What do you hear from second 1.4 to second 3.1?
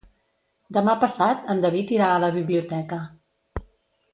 en David irà a la biblioteca.